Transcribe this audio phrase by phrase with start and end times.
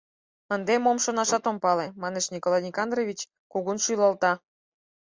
[0.55, 3.19] —Ынде мом шонашат ом пале,— манеш Николай Никандрович,
[3.51, 4.31] кугун шӱлалта.